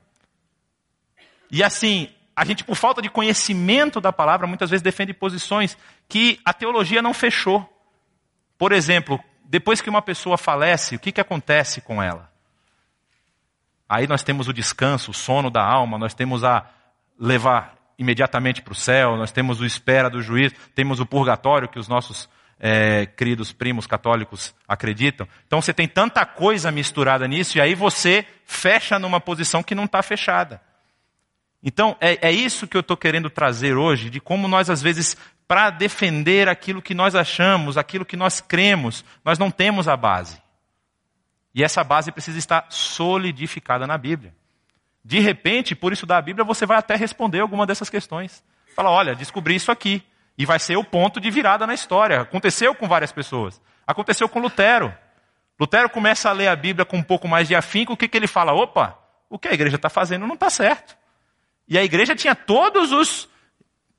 [1.51, 2.09] E assim,
[2.41, 5.77] a gente, por falta de conhecimento da palavra, muitas vezes defende posições
[6.09, 7.71] que a teologia não fechou.
[8.57, 12.31] Por exemplo, depois que uma pessoa falece, o que, que acontece com ela?
[13.87, 16.65] Aí nós temos o descanso, o sono da alma, nós temos a
[17.19, 21.77] levar imediatamente para o céu, nós temos o espera do juiz, temos o purgatório que
[21.77, 22.27] os nossos
[22.59, 25.27] é, queridos primos católicos acreditam.
[25.45, 29.85] Então você tem tanta coisa misturada nisso e aí você fecha numa posição que não
[29.85, 30.59] está fechada.
[31.63, 35.15] Então é, é isso que eu estou querendo trazer hoje, de como nós às vezes
[35.47, 40.41] para defender aquilo que nós achamos, aquilo que nós cremos, nós não temos a base.
[41.53, 44.33] E essa base precisa estar solidificada na Bíblia.
[45.03, 48.43] De repente, por isso da Bíblia, você vai até responder alguma dessas questões.
[48.75, 50.01] Fala, olha, descobri isso aqui.
[50.37, 52.21] E vai ser o ponto de virada na história.
[52.21, 53.61] Aconteceu com várias pessoas.
[53.85, 54.93] Aconteceu com Lutero.
[55.59, 57.93] Lutero começa a ler a Bíblia com um pouco mais de afinco.
[57.93, 58.53] O que, que ele fala?
[58.53, 58.97] Opa,
[59.29, 60.95] o que a igreja está fazendo não está certo.
[61.71, 63.29] E a igreja tinha todos os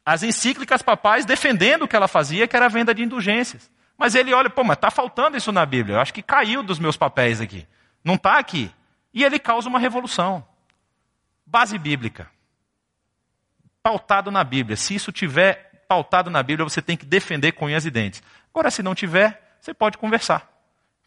[0.04, 3.70] as encíclicas papais defendendo o que ela fazia, que era a venda de indulgências.
[3.96, 5.96] Mas ele olha, pô, mas está faltando isso na Bíblia.
[5.96, 7.66] Eu acho que caiu dos meus papéis aqui.
[8.04, 8.70] Não está aqui.
[9.14, 10.46] E ele causa uma revolução.
[11.46, 12.30] Base bíblica.
[13.82, 14.76] Pautado na Bíblia.
[14.76, 18.22] Se isso tiver pautado na Bíblia, você tem que defender com unhas e dentes.
[18.52, 20.46] Agora, se não tiver, você pode conversar.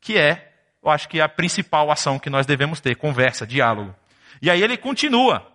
[0.01, 0.51] Que é,
[0.83, 2.95] eu acho que é a principal ação que nós devemos ter.
[2.95, 3.93] Conversa, diálogo.
[4.41, 5.54] E aí ele continua.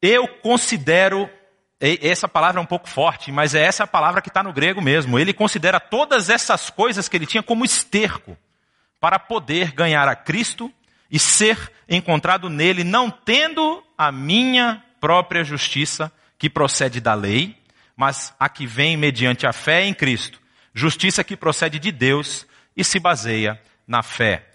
[0.00, 1.28] Eu considero,
[1.80, 4.80] essa palavra é um pouco forte, mas é essa a palavra que está no grego
[4.80, 5.18] mesmo.
[5.18, 8.36] Ele considera todas essas coisas que ele tinha como esterco
[9.00, 10.72] para poder ganhar a Cristo
[11.10, 17.56] e ser encontrado nele, não tendo a minha própria justiça, que procede da lei,
[17.96, 20.40] mas a que vem mediante a fé em Cristo.
[20.72, 24.47] Justiça que procede de Deus e se baseia na fé.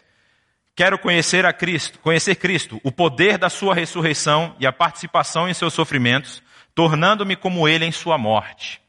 [0.75, 5.53] Quero conhecer a Cristo, conhecer Cristo, o poder da sua ressurreição e a participação em
[5.53, 6.41] seus sofrimentos,
[6.73, 8.81] tornando-me como ele em sua morte,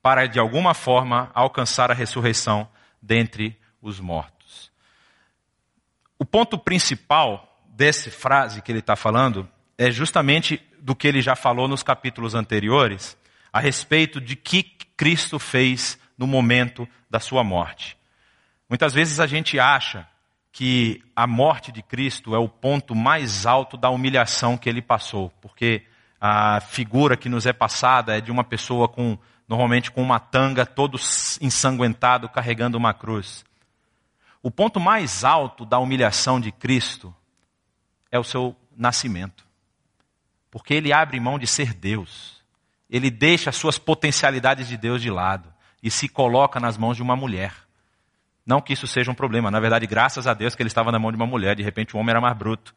[0.00, 2.68] para de alguma forma alcançar a ressurreição
[3.00, 4.70] dentre os mortos.
[6.16, 11.34] O ponto principal dessa frase que ele está falando é justamente do que ele já
[11.34, 13.18] falou nos capítulos anteriores,
[13.52, 14.62] a respeito de que
[14.96, 17.98] Cristo fez no momento da sua morte.
[18.68, 20.06] Muitas vezes a gente acha
[20.52, 25.32] que a morte de Cristo é o ponto mais alto da humilhação que ele passou,
[25.40, 25.86] porque
[26.20, 30.66] a figura que nos é passada é de uma pessoa com, normalmente com uma tanga,
[30.66, 31.00] todo
[31.40, 33.44] ensanguentado, carregando uma cruz.
[34.42, 37.14] O ponto mais alto da humilhação de Cristo
[38.10, 39.46] é o seu nascimento.
[40.50, 42.42] Porque ele abre mão de ser Deus.
[42.90, 47.02] Ele deixa as suas potencialidades de Deus de lado e se coloca nas mãos de
[47.02, 47.54] uma mulher.
[48.44, 49.50] Não que isso seja um problema.
[49.50, 51.54] Na verdade, graças a Deus que ele estava na mão de uma mulher.
[51.54, 52.74] De repente, o homem era mais bruto.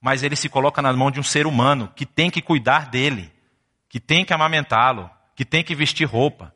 [0.00, 3.32] Mas ele se coloca na mão de um ser humano que tem que cuidar dele,
[3.88, 6.54] que tem que amamentá-lo, que tem que vestir roupa.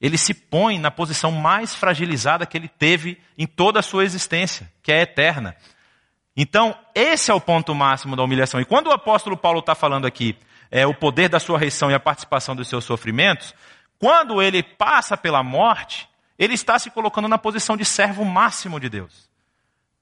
[0.00, 4.70] Ele se põe na posição mais fragilizada que ele teve em toda a sua existência,
[4.82, 5.56] que é eterna.
[6.36, 8.60] Então, esse é o ponto máximo da humilhação.
[8.60, 10.36] E quando o apóstolo Paulo está falando aqui,
[10.70, 13.54] é o poder da sua reição e a participação dos seus sofrimentos,
[13.98, 18.88] quando ele passa pela morte, ele está se colocando na posição de servo máximo de
[18.88, 19.28] Deus.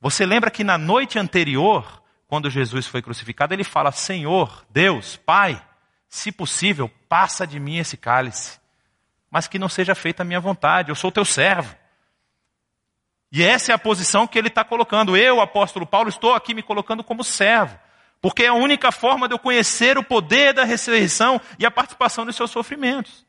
[0.01, 5.63] Você lembra que na noite anterior, quando Jesus foi crucificado, ele fala: Senhor, Deus, Pai,
[6.09, 8.59] se possível, passa de mim esse cálice,
[9.31, 11.75] mas que não seja feita a minha vontade, eu sou teu servo.
[13.31, 15.17] E essa é a posição que ele está colocando.
[15.17, 17.77] Eu, apóstolo Paulo, estou aqui me colocando como servo.
[18.21, 22.25] Porque é a única forma de eu conhecer o poder da ressurreição e a participação
[22.25, 23.27] dos seus sofrimentos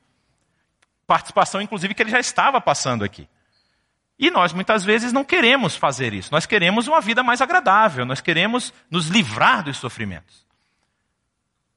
[1.05, 3.27] participação, inclusive, que ele já estava passando aqui.
[4.17, 6.31] E nós muitas vezes não queremos fazer isso.
[6.31, 10.45] Nós queremos uma vida mais agradável, nós queremos nos livrar dos sofrimentos.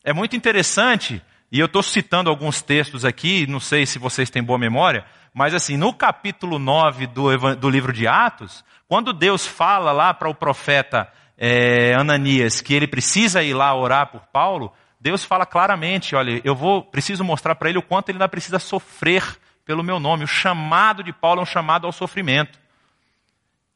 [0.05, 4.43] É muito interessante, e eu estou citando alguns textos aqui, não sei se vocês têm
[4.43, 9.93] boa memória, mas assim, no capítulo 9 do, do livro de Atos, quando Deus fala
[9.93, 15.25] lá para o profeta é, Ananias que ele precisa ir lá orar por Paulo, Deus
[15.25, 19.39] fala claramente, olha, eu vou, preciso mostrar para ele o quanto ele ainda precisa sofrer
[19.65, 20.25] pelo meu nome.
[20.25, 22.59] O chamado de Paulo é um chamado ao sofrimento.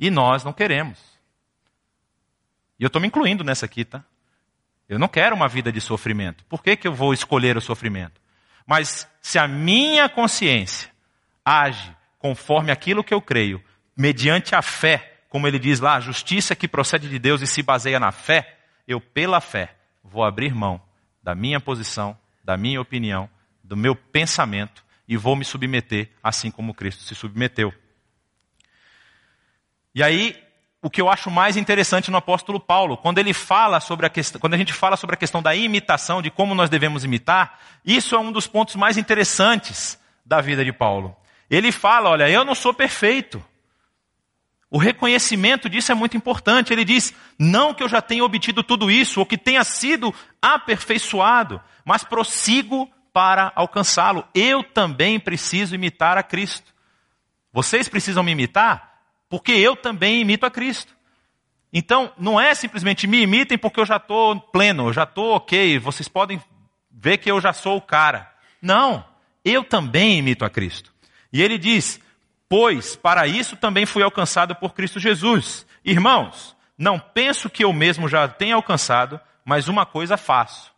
[0.00, 0.98] E nós não queremos.
[2.78, 4.02] E eu estou me incluindo nessa aqui, tá?
[4.88, 6.44] Eu não quero uma vida de sofrimento.
[6.46, 8.20] Por que, que eu vou escolher o sofrimento?
[8.66, 10.90] Mas se a minha consciência
[11.44, 13.62] age conforme aquilo que eu creio,
[13.96, 17.62] mediante a fé, como ele diz lá, a justiça que procede de Deus e se
[17.62, 20.80] baseia na fé, eu, pela fé, vou abrir mão
[21.22, 23.28] da minha posição, da minha opinião,
[23.62, 27.72] do meu pensamento e vou me submeter assim como Cristo se submeteu.
[29.94, 30.42] E aí,
[30.80, 34.40] o que eu acho mais interessante no apóstolo Paulo, quando ele fala sobre a questão,
[34.40, 38.14] quando a gente fala sobre a questão da imitação, de como nós devemos imitar, isso
[38.14, 41.16] é um dos pontos mais interessantes da vida de Paulo.
[41.48, 43.44] Ele fala, olha, eu não sou perfeito.
[44.72, 46.72] O reconhecimento disso é muito importante.
[46.72, 51.60] Ele diz: não que eu já tenha obtido tudo isso, ou que tenha sido aperfeiçoado,
[51.84, 54.26] mas prossigo para alcançá-lo.
[54.34, 56.72] Eu também preciso imitar a Cristo.
[57.52, 58.94] Vocês precisam me imitar,
[59.28, 60.96] porque eu também imito a Cristo.
[61.70, 65.78] Então, não é simplesmente me imitem porque eu já estou pleno, eu já estou ok,
[65.80, 66.40] vocês podem
[66.90, 68.32] ver que eu já sou o cara.
[68.60, 69.04] Não,
[69.44, 70.94] eu também imito a Cristo.
[71.30, 72.00] E ele diz:
[72.52, 75.66] Pois para isso também fui alcançado por Cristo Jesus.
[75.82, 80.70] Irmãos, não penso que eu mesmo já tenha alcançado, mas uma coisa faço.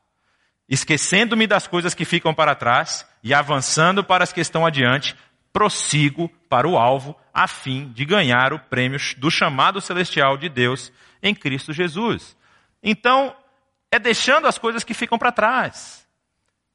[0.68, 5.16] Esquecendo-me das coisas que ficam para trás e avançando para as que estão adiante,
[5.52, 10.92] prossigo para o alvo, a fim de ganhar o prêmio do chamado celestial de Deus
[11.20, 12.36] em Cristo Jesus.
[12.84, 13.34] Então,
[13.90, 16.06] é deixando as coisas que ficam para trás.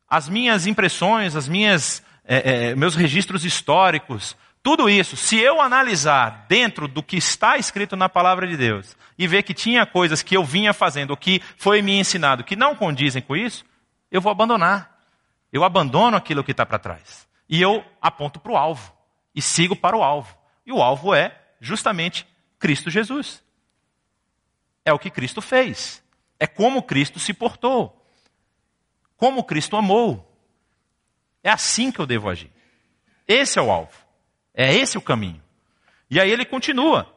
[0.10, 6.46] As minhas impressões, as minhas, é, é, meus registros históricos, tudo isso, se eu analisar
[6.48, 10.36] dentro do que está escrito na palavra de Deus e ver que tinha coisas que
[10.36, 13.66] eu vinha fazendo, que foi me ensinado, que não condizem com isso,
[14.12, 15.00] eu vou abandonar.
[15.52, 17.28] Eu abandono aquilo que está para trás.
[17.48, 18.94] E eu aponto para o alvo.
[19.34, 20.38] E sigo para o alvo.
[20.66, 22.28] E o alvo é justamente
[22.60, 23.42] Cristo Jesus.
[24.84, 26.04] É o que Cristo fez.
[26.40, 27.96] É como Cristo se portou.
[29.16, 30.26] Como Cristo amou.
[31.44, 32.52] É assim que eu devo agir.
[33.28, 34.09] Esse é o alvo.
[34.62, 35.42] É esse o caminho.
[36.12, 37.08] E aí ele continua.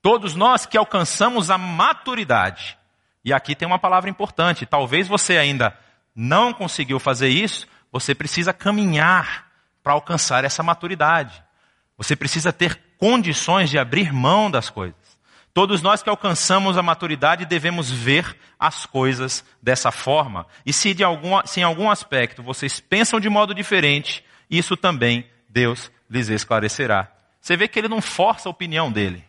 [0.00, 2.78] Todos nós que alcançamos a maturidade.
[3.24, 4.64] E aqui tem uma palavra importante.
[4.64, 5.76] Talvez você ainda
[6.14, 9.50] não conseguiu fazer isso, você precisa caminhar
[9.82, 11.42] para alcançar essa maturidade.
[11.98, 15.18] Você precisa ter condições de abrir mão das coisas.
[15.52, 20.46] Todos nós que alcançamos a maturidade devemos ver as coisas dessa forma.
[20.64, 25.26] E se, de algum, se em algum aspecto vocês pensam de modo diferente, isso também
[25.48, 27.10] Deus lhes esclarecerá.
[27.40, 29.24] Você vê que ele não força a opinião dele.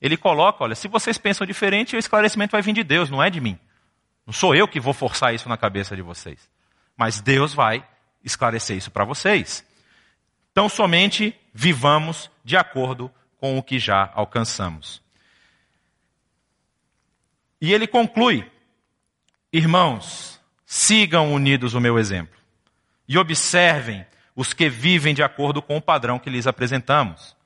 [0.00, 3.30] Ele coloca, olha, se vocês pensam diferente, o esclarecimento vai vir de Deus, não é
[3.30, 3.58] de mim.
[4.26, 6.48] Não sou eu que vou forçar isso na cabeça de vocês.
[6.96, 7.86] Mas Deus vai
[8.24, 9.64] esclarecer isso para vocês.
[10.50, 15.02] Então, somente vivamos de acordo com o que já alcançamos.
[17.60, 18.50] E ele conclui:
[19.52, 22.38] Irmãos, sigam unidos o meu exemplo
[23.08, 27.36] e observem os que vivem de acordo com o padrão que lhes apresentamos.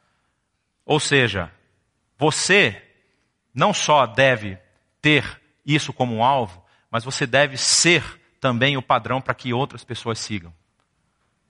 [0.84, 1.52] Ou seja,
[2.16, 2.82] você
[3.54, 4.58] não só deve
[5.00, 8.02] ter isso como um alvo, mas você deve ser
[8.40, 10.52] também o padrão para que outras pessoas sigam.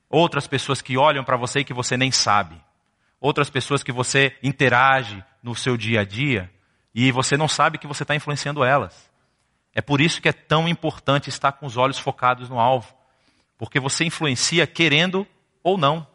[0.08, 2.60] Outras pessoas que olham para você e que você nem sabe.
[3.20, 6.50] Outras pessoas que você interage no seu dia a dia
[6.94, 9.08] e você não sabe que você está influenciando elas.
[9.74, 12.92] É por isso que é tão importante estar com os olhos focados no alvo.
[13.58, 15.26] Porque você influencia querendo
[15.62, 16.06] ou não.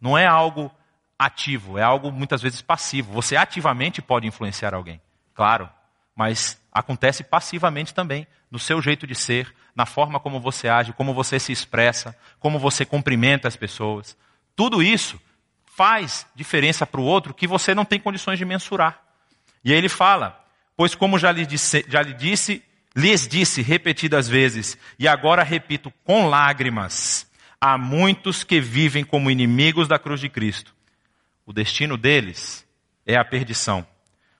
[0.00, 0.70] Não é algo
[1.18, 3.12] ativo, é algo muitas vezes passivo.
[3.12, 4.98] Você ativamente pode influenciar alguém,
[5.34, 5.68] claro,
[6.16, 11.12] mas acontece passivamente também, no seu jeito de ser, na forma como você age, como
[11.12, 14.16] você se expressa, como você cumprimenta as pessoas.
[14.56, 15.20] Tudo isso
[15.76, 19.02] faz diferença para o outro que você não tem condições de mensurar.
[19.62, 20.42] E aí ele fala:
[20.76, 22.62] Pois, como já lhe disse, já lhe disse
[22.94, 29.86] lhes disse repetidas vezes, e agora repito com lágrimas, há muitos que vivem como inimigos
[29.86, 30.74] da cruz de Cristo.
[31.46, 32.66] O destino deles
[33.06, 33.86] é a perdição.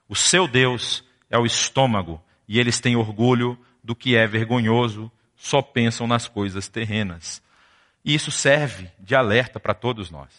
[0.07, 5.61] O seu Deus é o estômago, e eles têm orgulho do que é vergonhoso, só
[5.61, 7.41] pensam nas coisas terrenas.
[8.03, 10.29] E isso serve de alerta para todos nós.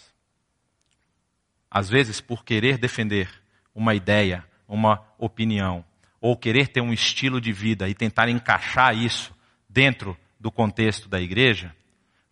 [1.70, 3.30] Às vezes, por querer defender
[3.74, 5.84] uma ideia, uma opinião,
[6.22, 9.34] ou querer ter um estilo de vida e tentar encaixar isso
[9.68, 11.74] dentro do contexto da igreja,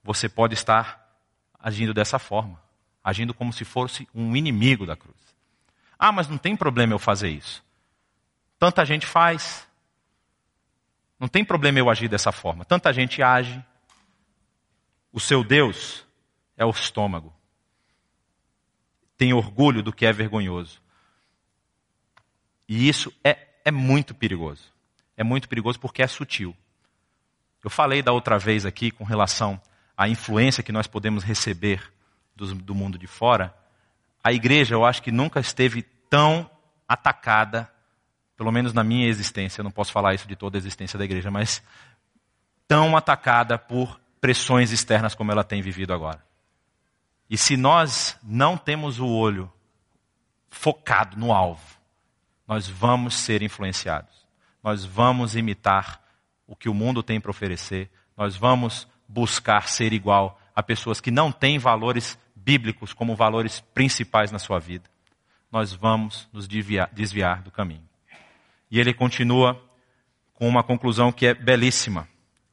[0.01, 1.13] você pode estar
[1.59, 2.63] agindo dessa forma,
[3.03, 5.19] agindo como se fosse um inimigo da cruz.
[5.99, 7.65] Ah, mas não tem problema eu fazer isso.
[8.61, 9.69] Tanta gente faz.
[11.19, 12.65] Não tem problema eu agir dessa forma.
[12.65, 13.63] Tanta gente age.
[15.13, 16.07] O seu Deus
[16.57, 17.35] é o estômago.
[19.19, 20.81] Tem orgulho do que é vergonhoso.
[22.69, 24.73] E isso é, é muito perigoso.
[25.17, 26.57] É muito perigoso porque é sutil.
[27.63, 29.61] Eu falei da outra vez aqui com relação
[30.01, 31.93] a influência que nós podemos receber
[32.35, 33.55] do, do mundo de fora,
[34.25, 36.51] a igreja eu acho que nunca esteve tão
[36.89, 37.71] atacada,
[38.35, 41.05] pelo menos na minha existência, eu não posso falar isso de toda a existência da
[41.05, 41.63] igreja, mas
[42.67, 46.25] tão atacada por pressões externas como ela tem vivido agora.
[47.29, 49.53] E se nós não temos o olho
[50.49, 51.80] focado no alvo,
[52.51, 54.27] nós vamos ser influenciados.
[54.61, 56.03] Nós vamos imitar
[56.49, 57.89] o que o mundo tem para oferecer.
[58.17, 64.33] Nós vamos buscar ser igual a pessoas que não têm valores bíblicos como valores principais
[64.33, 64.91] na sua vida.
[65.53, 67.89] Nós vamos nos desviar, desviar do caminho.
[68.69, 69.65] E ele continua
[70.35, 72.09] com uma conclusão que é belíssima.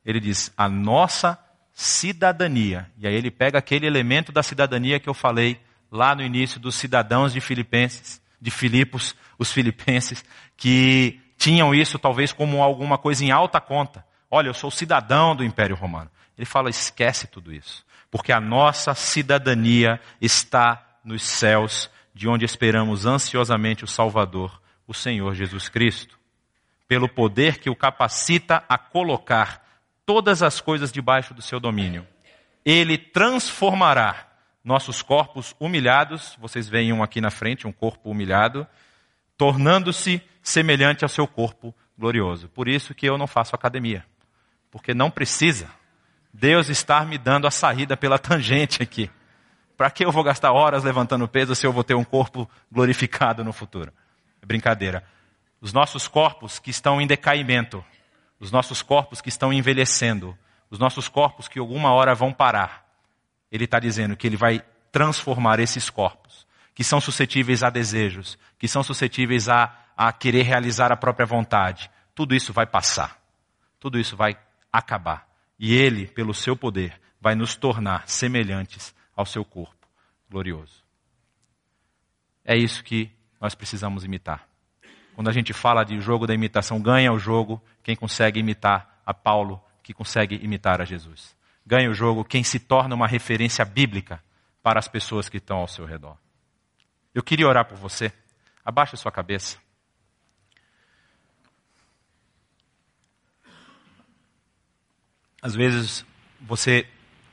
[0.06, 1.44] Ele diz: a nossa
[1.74, 2.88] cidadania.
[3.00, 5.60] E aí ele pega aquele elemento da cidadania que eu falei
[5.92, 10.24] lá no início dos cidadãos de Filipenses, de Filipos, os filipenses,
[10.56, 14.06] que tinham isso talvez como alguma coisa em alta conta.
[14.30, 16.10] Olha, eu sou cidadão do Império Romano.
[16.38, 23.06] Ele fala: esquece tudo isso, porque a nossa cidadania está nos céus, de onde esperamos
[23.06, 26.18] ansiosamente o Salvador, o Senhor Jesus Cristo,
[26.88, 29.64] pelo poder que o capacita a colocar
[30.06, 32.08] todas as coisas debaixo do seu domínio.
[32.66, 34.27] Ele transformará
[34.68, 38.68] nossos corpos humilhados, vocês veem um aqui na frente, um corpo humilhado,
[39.38, 42.50] tornando-se semelhante ao seu corpo glorioso.
[42.50, 44.06] Por isso que eu não faço academia,
[44.70, 45.70] porque não precisa.
[46.34, 49.10] Deus está me dando a saída pela tangente aqui.
[49.78, 53.46] Para que eu vou gastar horas levantando peso se eu vou ter um corpo glorificado
[53.46, 53.94] no futuro?
[54.46, 55.02] Brincadeira.
[55.62, 57.82] Os nossos corpos que estão em decaimento,
[58.38, 60.38] os nossos corpos que estão envelhecendo,
[60.70, 62.87] os nossos corpos que alguma hora vão parar,
[63.52, 68.68] ele está dizendo que ele vai transformar esses corpos, que são suscetíveis a desejos, que
[68.68, 71.90] são suscetíveis a, a querer realizar a própria vontade.
[72.14, 73.20] Tudo isso vai passar.
[73.80, 74.38] Tudo isso vai
[74.72, 75.28] acabar.
[75.60, 79.88] E ele, pelo seu poder, vai nos tornar semelhantes ao seu corpo
[80.30, 80.84] glorioso.
[82.44, 84.48] É isso que nós precisamos imitar.
[85.16, 89.14] Quando a gente fala de jogo da imitação, ganha o jogo quem consegue imitar a
[89.14, 91.37] Paulo, que consegue imitar a Jesus
[91.68, 94.24] ganha o jogo quem se torna uma referência bíblica
[94.64, 96.18] para as pessoas que estão ao seu redor.
[97.14, 98.12] Eu queria orar por você.
[98.64, 99.58] Abaixe a sua cabeça.
[105.42, 106.06] Às vezes
[106.40, 106.88] você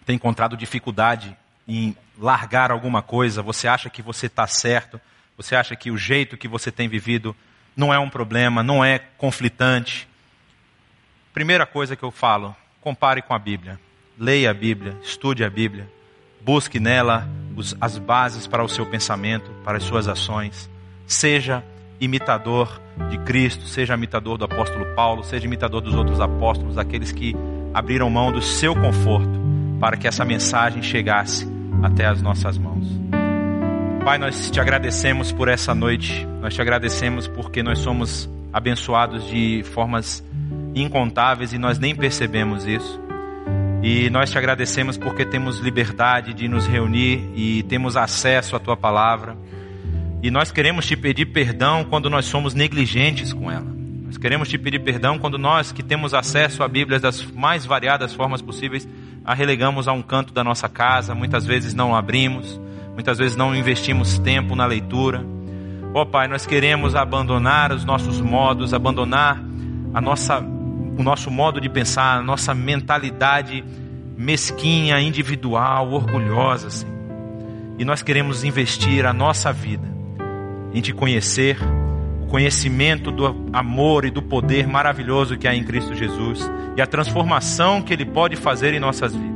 [0.05, 5.01] tem encontrado dificuldade em largar alguma coisa, você acha que você está certo,
[5.37, 7.37] você acha que o jeito que você tem vivido
[7.77, 10.09] não é um problema, não é conflitante.
[11.33, 13.81] Primeira coisa que eu falo, compare com a Bíblia
[14.19, 15.89] leia a Bíblia, estude a Bíblia,
[16.41, 20.71] busque nela os, as bases para o seu pensamento, para as suas ações.
[21.07, 21.65] Seja
[22.01, 27.35] imitador de Cristo, seja imitador do apóstolo Paulo, seja imitador dos outros apóstolos, aqueles que
[27.73, 29.43] abriram mão do seu conforto
[29.81, 31.49] para que essa mensagem chegasse
[31.83, 32.87] até as nossas mãos.
[34.05, 39.63] Pai, nós te agradecemos por essa noite, nós te agradecemos porque nós somos abençoados de
[39.73, 40.23] formas
[40.75, 43.04] incontáveis e nós nem percebemos isso.
[43.85, 48.79] E nós te agradecemos porque temos liberdade de nos reunir e temos acesso à tua
[48.79, 49.37] palavra.
[50.23, 53.67] E nós queremos te pedir perdão quando nós somos negligentes com ela.
[54.07, 58.15] Nós queremos te pedir perdão quando nós, que temos acesso à Bíblia das mais variadas
[58.15, 58.89] formas possíveis,
[59.23, 62.59] a relegamos a um canto da nossa casa, muitas vezes não abrimos,
[62.95, 65.23] muitas vezes não investimos tempo na leitura.
[65.93, 69.45] Ó oh, Pai, nós queremos abandonar os nossos modos, abandonar
[69.93, 70.54] a nossa
[70.97, 73.65] o nosso modo de pensar, a nossa mentalidade
[74.17, 76.95] mesquinha, individual, orgulhosa, Senhor.
[77.79, 79.93] E nós queremos investir a nossa vida
[80.73, 81.59] em te conhecer,
[82.23, 86.87] o conhecimento do amor e do poder maravilhoso que há em Cristo Jesus e a
[86.87, 89.35] transformação que Ele pode fazer em nossas vidas.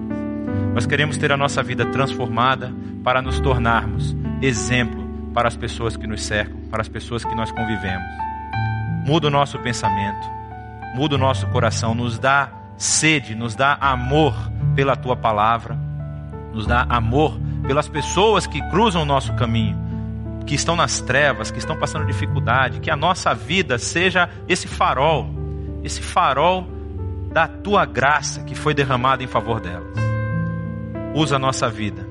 [0.74, 6.06] Nós queremos ter a nossa vida transformada para nos tornarmos exemplo para as pessoas que
[6.06, 8.06] nos cercam, para as pessoas que nós convivemos.
[9.04, 10.38] Muda o nosso pensamento
[10.99, 14.34] muda o nosso coração, nos dá sede, nos dá amor
[14.74, 15.78] pela tua palavra,
[16.53, 19.78] nos dá amor pelas pessoas que cruzam o nosso caminho,
[20.44, 25.30] que estão nas trevas, que estão passando dificuldade, que a nossa vida seja esse farol,
[25.84, 26.66] esse farol
[27.32, 29.96] da tua graça que foi derramada em favor delas.
[31.14, 32.09] Usa a nossa vida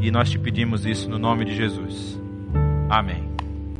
[0.00, 2.20] e nós te pedimos isso no nome de Jesus.
[2.90, 3.37] Amém.